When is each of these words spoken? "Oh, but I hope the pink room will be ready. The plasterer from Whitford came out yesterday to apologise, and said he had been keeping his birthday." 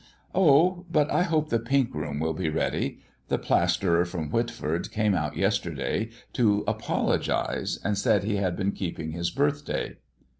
"Oh, 0.33 0.87
but 0.91 1.11
I 1.11 1.21
hope 1.21 1.49
the 1.49 1.59
pink 1.59 1.93
room 1.93 2.19
will 2.19 2.33
be 2.33 2.49
ready. 2.49 2.97
The 3.27 3.37
plasterer 3.37 4.03
from 4.03 4.31
Whitford 4.31 4.89
came 4.91 5.13
out 5.13 5.37
yesterday 5.37 6.09
to 6.33 6.63
apologise, 6.67 7.77
and 7.83 7.95
said 7.95 8.23
he 8.23 8.37
had 8.37 8.55
been 8.55 8.71
keeping 8.71 9.11
his 9.11 9.29
birthday." 9.29 9.97